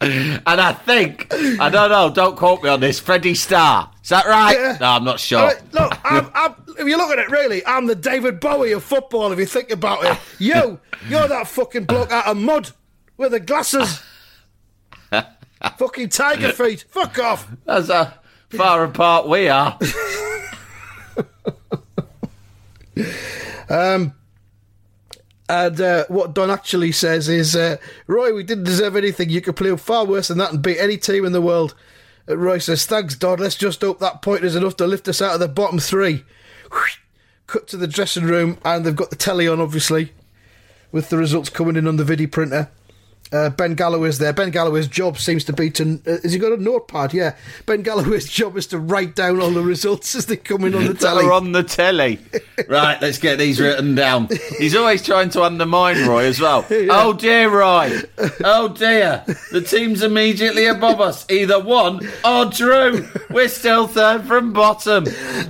[0.00, 1.26] And I think,
[1.60, 3.90] I don't know, don't quote me on this, Freddie Starr.
[4.02, 4.56] Is that right?
[4.56, 4.78] Yeah.
[4.80, 5.42] No, I'm not sure.
[5.42, 8.82] Right, look, I'm, I'm, if you look at it, really, I'm the David Bowie of
[8.84, 9.32] football.
[9.32, 12.70] If you think about it, you, you're that fucking bloke out of mud
[13.16, 14.02] with the glasses,
[15.78, 16.84] fucking tiger feet.
[16.88, 17.48] Fuck off.
[17.64, 18.14] That's how
[18.50, 19.78] far apart we are.
[23.68, 24.14] um.
[25.50, 29.30] And uh, what Don actually says is, uh, Roy, we didn't deserve anything.
[29.30, 31.74] You could play far worse than that and beat any team in the world.
[32.26, 33.38] Roy says, thanks, Don.
[33.38, 36.24] Let's just hope that point is enough to lift us out of the bottom three.
[37.46, 40.12] Cut to the dressing room, and they've got the telly on, obviously,
[40.92, 42.70] with the results coming in on the video printer.
[43.32, 44.32] Uh, ben Galloway's there.
[44.32, 46.00] Ben Galloway's job seems to be to.
[46.06, 47.12] Uh, has he got a notepad?
[47.12, 47.36] Yeah.
[47.66, 50.86] Ben Galloway's job is to write down all the results as they come in on
[50.86, 51.22] the telly.
[51.24, 52.18] They're on the telly.
[52.68, 54.28] Right, let's get these written down.
[54.58, 56.64] He's always trying to undermine Roy as well.
[56.90, 58.00] Oh dear, Roy.
[58.42, 59.22] Oh dear.
[59.52, 61.26] The team's immediately above us.
[61.30, 63.06] Either won or drew.
[63.30, 65.04] We're still third from bottom.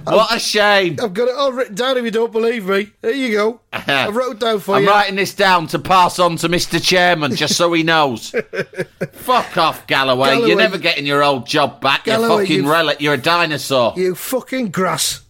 [0.04, 0.96] What a shame.
[1.02, 2.90] I've got it all written down if you don't believe me.
[3.02, 3.60] There you go.
[3.72, 4.88] I wrote down for you.
[4.88, 6.82] I'm writing this down to pass on to Mr.
[6.82, 8.30] Chairman just so so he knows.
[9.12, 10.28] Fuck off, Galloway.
[10.30, 12.06] Galloway, You're never getting your old job back.
[12.06, 13.00] you Galloway, fucking you- relic.
[13.02, 13.92] You're a dinosaur.
[13.96, 15.20] You fucking grass.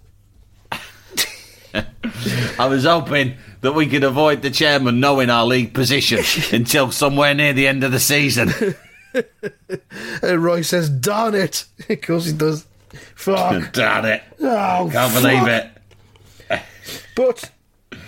[1.75, 6.21] I was hoping that we could avoid the chairman knowing our league position
[6.57, 8.53] until somewhere near the end of the season.
[10.23, 11.65] And Roy says, darn it.
[11.89, 12.67] of course he does.
[13.17, 13.73] Fuck.
[13.73, 14.23] Damn it.
[14.41, 15.23] Oh, Can't fuck.
[15.23, 16.63] believe it.
[17.17, 17.51] But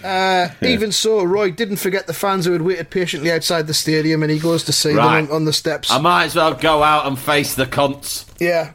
[0.05, 4.23] uh, even so, Roy didn't forget the fans who had waited patiently outside the stadium,
[4.23, 5.21] and he goes to see Right.
[5.23, 5.91] them on, on the steps.
[5.91, 8.25] I might as well go out and face the cunts.
[8.39, 8.73] yeah.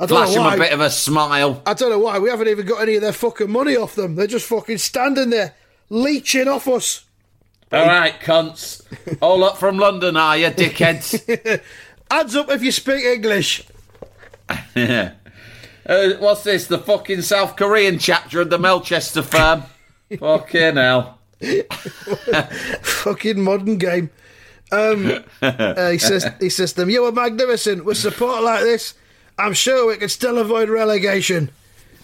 [0.00, 0.54] I don't Flash know him why.
[0.54, 1.60] a bit of a smile.
[1.66, 2.20] I don't know why.
[2.20, 4.14] We haven't even got any of their fucking money off them.
[4.14, 5.54] They're just fucking standing there,
[5.90, 7.04] leeching off us.
[7.72, 8.80] All right, cunts.
[9.20, 11.60] All up from London, are you, dickheads?
[12.12, 13.64] Adds up if you speak English.
[14.76, 15.10] uh,
[15.86, 16.66] what's this?
[16.68, 19.64] The fucking South Korean chapter of the Melchester firm?
[20.16, 21.18] Fucking hell.
[22.82, 24.10] Fucking modern game.
[24.70, 27.84] Um, uh, he says, he says to them, "You are magnificent.
[27.84, 28.94] With support like this,
[29.38, 31.50] I'm sure we can still avoid relegation."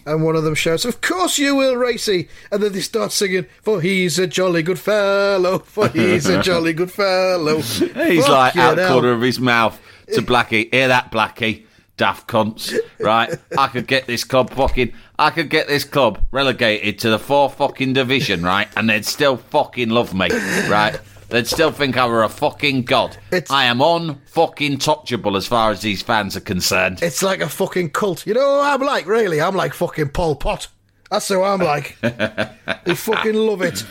[0.07, 3.47] And one of them shouts, "Of course you will, Racy!" And then they start singing,
[3.63, 5.59] "For he's a jolly good fellow.
[5.61, 8.93] For he's a jolly good fellow." He's like out hell.
[8.93, 9.81] corner of his mouth
[10.13, 10.73] to Blackie.
[10.73, 11.65] Hear that, Blackie?
[11.97, 12.77] Daft cunts.
[12.99, 13.35] Right?
[13.57, 14.93] I could get this club fucking.
[15.19, 18.69] I could get this club relegated to the fourth fucking division, right?
[18.77, 20.29] And they'd still fucking love me,
[20.69, 20.99] right?
[21.29, 23.17] They'd still think I were a fucking god.
[23.31, 27.03] It's- I am on fucking touchable as far as these fans are concerned.
[27.03, 28.27] It's like a fucking cult.
[28.27, 29.41] You know I'm like, really?
[29.41, 30.69] I'm like fucking Pol Pot.
[31.11, 31.97] That's who I'm like.
[32.01, 33.85] they fucking love it.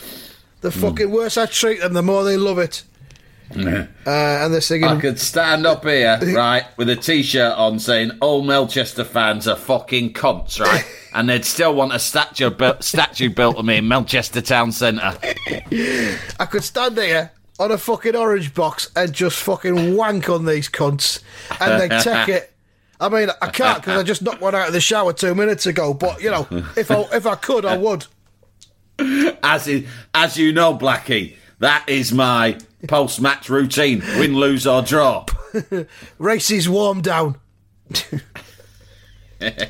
[0.61, 2.83] The fucking worse I treat them, the more they love it.
[4.05, 4.87] Uh, and they're singing.
[4.87, 9.55] I could stand up here, right, with a t-shirt on saying all Melchester fans are
[9.55, 10.85] fucking cunts, right?
[11.15, 15.15] And they'd still want a statue built, statue built of me in Melchester Town Centre.
[16.39, 20.69] I could stand here on a fucking orange box and just fucking wank on these
[20.69, 21.21] cunts,
[21.61, 22.53] and they take it.
[22.99, 25.67] I mean, I can't because I just knocked one out of the shower two minutes
[25.67, 25.93] ago.
[25.93, 28.07] But you know, if I if I could, I would.
[29.43, 32.57] As in, as you know, Blackie, that is my
[32.88, 35.25] post-match routine: win, lose, or draw.
[36.17, 37.38] Racy's warm down.
[39.39, 39.67] and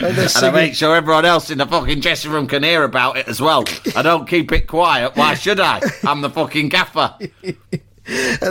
[0.00, 3.28] And I make sure everyone else in the fucking dressing room can hear about it
[3.28, 3.64] as well.
[3.94, 5.16] I don't keep it quiet.
[5.16, 5.80] Why should I?
[6.06, 7.16] I'm the fucking gaffer.
[7.42, 7.56] and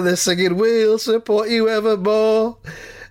[0.05, 2.57] they're singing, "We'll support you evermore,"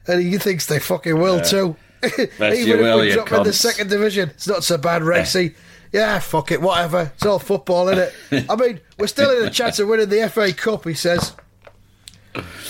[0.06, 1.76] and he thinks they fucking will too.
[2.00, 2.14] Bet
[2.54, 5.46] Even you if will, we drop in the second division, it's not so bad, Racy.
[5.54, 5.58] Eh.
[5.92, 7.12] Yeah, fuck it, whatever.
[7.14, 8.46] It's all football, isn't it?
[8.50, 10.84] I mean, we're still in a chance of winning the FA Cup.
[10.84, 11.34] He says.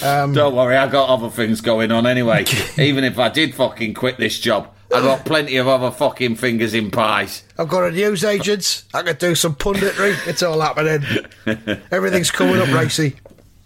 [0.01, 2.47] Don't worry, I've got other things going on anyway.
[2.79, 6.75] Even if I did fucking quit this job, I've got plenty of other fucking fingers
[6.75, 7.45] in pies.
[7.59, 8.85] I've got a news agent.
[8.95, 10.17] I could do some punditry.
[10.27, 11.05] It's all happening.
[11.93, 13.17] Everything's coming up, Racy.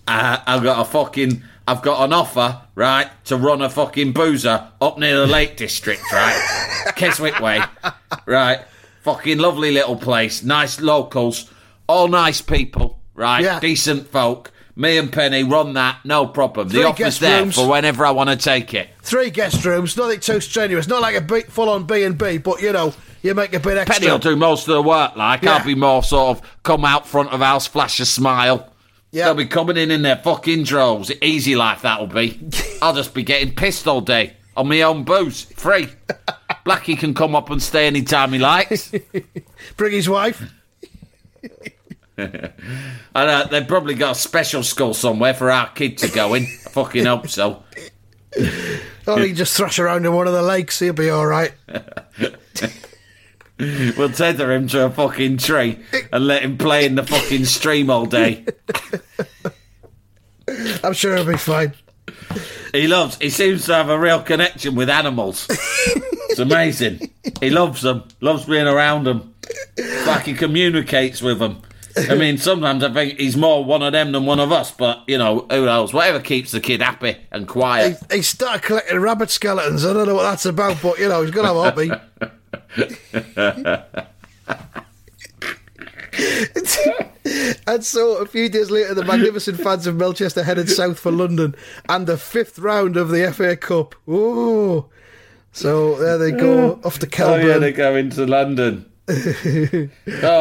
[0.07, 1.42] Uh, I've got a fucking.
[1.66, 6.02] I've got an offer, right, to run a fucking boozer up near the Lake District,
[6.12, 6.92] right?
[6.94, 7.62] Keswick Way,
[8.26, 8.61] right?
[9.05, 11.50] Fucking lovely little place, nice locals,
[11.86, 13.44] all nice people, right?
[13.44, 13.61] Yeah.
[13.61, 14.50] Decent folk.
[14.76, 16.70] Me and Penny run that, no problem.
[16.70, 17.55] Three the office there rooms.
[17.55, 18.88] for whenever I want to take it.
[19.02, 20.88] Three guest rooms, nothing too strenuous.
[20.88, 24.00] Not like a full-on B and B, but you know, you make a bit extra.
[24.00, 25.42] Penny will do most of the work, like.
[25.42, 25.57] Yeah.
[25.57, 28.72] I'll be more sort of come out front of house, flash a smile.
[29.12, 29.26] Yeah.
[29.26, 31.12] They'll be coming in in their fucking droves.
[31.20, 32.40] Easy life that'll be.
[32.82, 35.88] I'll just be getting pissed all day on my own booze, free.
[36.64, 38.92] Blackie can come up and stay anytime he likes.
[39.76, 40.42] Bring his wife.
[42.16, 42.52] And
[43.30, 46.44] uh, they've probably got a special school somewhere for our kid to go in.
[46.44, 47.64] I fucking hope so.
[49.06, 50.78] Or he just thrash around in one of the lakes.
[50.78, 51.52] He'll be all right.
[53.58, 55.78] We'll tether him to a fucking tree
[56.10, 58.46] and let him play in the fucking stream all day.
[60.82, 61.74] I'm sure he'll be fine.
[62.72, 63.16] He loves.
[63.18, 65.46] He seems to have a real connection with animals.
[65.50, 67.11] It's amazing.
[67.40, 68.05] He loves them.
[68.20, 69.34] Loves being around them.
[69.76, 71.62] It's like he communicates with them.
[71.96, 74.72] I mean, sometimes I think he's more one of them than one of us.
[74.72, 75.92] But you know, who knows?
[75.94, 77.98] Whatever keeps the kid happy and quiet.
[78.11, 79.86] He, he started collecting rabbit skeletons.
[79.86, 81.90] I don't know what that's about, but you know, he's to have a hobby.
[87.66, 91.54] and so, a few days later, the magnificent fans of Melchester headed south for London
[91.88, 93.94] and the fifth round of the FA Cup.
[94.08, 94.86] Ooh.
[95.52, 97.46] So there they go, off to Oh Kelburn.
[97.46, 98.86] yeah, they're going to London.
[99.08, 99.88] oh,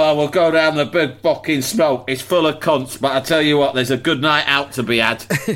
[0.02, 2.06] I will go down the big fucking smoke.
[2.08, 4.84] It's full of cunts, but I tell you what, there's a good night out to
[4.84, 5.24] be had.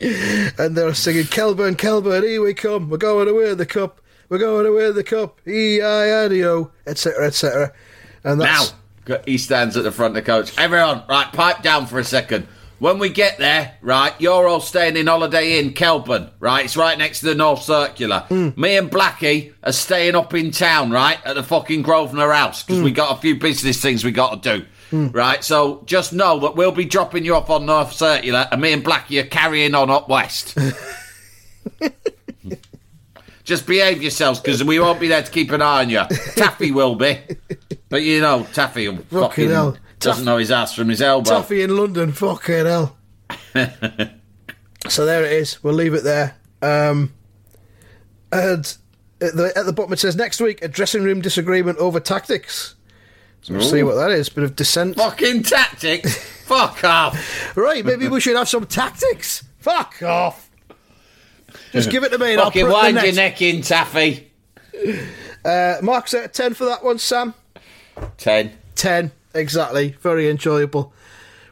[0.00, 4.38] and they're singing Kelburn, Kelburn, here we come, we're going to win the cup, we're
[4.38, 7.72] going to win the cup, E-I-N-E-O, etc., etc.
[8.24, 8.74] And Now, that's
[9.24, 10.56] he stands at the front of the coach.
[10.58, 12.48] Everyone, right, pipe down for a second.
[12.78, 16.64] When we get there, right, you're all staying in Holiday Inn, Kelburn, right?
[16.64, 18.20] It's right next to the North Circular.
[18.28, 18.50] Hmm.
[18.56, 22.78] Me and Blackie are staying up in town, right, at the fucking Grosvenor House, because
[22.78, 22.84] hmm.
[22.84, 24.66] we got a few business things we got to do.
[24.90, 25.08] Hmm.
[25.08, 28.72] Right, so just know that we'll be dropping you off on North Circular, and me
[28.72, 30.56] and Blackie are carrying on up west.
[33.48, 36.02] just behave yourselves, because we won't be there to keep an eye on you.
[36.36, 37.18] Taffy will be,
[37.88, 39.76] but you know, Taffy will fucking hell.
[40.00, 41.30] doesn't know his ass from his elbow.
[41.30, 42.96] Taffy in London, fucking hell.
[44.88, 45.64] so there it is.
[45.64, 46.36] We'll leave it there.
[46.60, 47.14] Um,
[48.30, 48.76] and
[49.20, 52.74] at the, at the bottom it says next week a dressing room disagreement over tactics.
[53.40, 54.28] So we'll see what that is.
[54.28, 54.96] Bit of dissent.
[54.96, 56.18] Fucking tactics.
[56.44, 57.56] Fuck off.
[57.56, 59.44] Right, maybe we should have some tactics.
[59.58, 60.47] Fuck off.
[61.72, 64.30] Just give it to me and I'll Fucking in wind your neck in, Taffy.
[65.44, 67.34] Uh, Mark's at 10 for that one, Sam.
[68.16, 68.52] Ten.
[68.74, 69.96] 10, exactly.
[70.00, 70.92] Very enjoyable.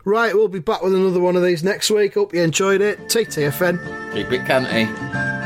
[0.04, 2.14] Right, we'll be back with another one of these next week.
[2.14, 2.98] Hope you enjoyed it.
[3.08, 4.12] TTFN.
[4.14, 5.45] Keep it canty.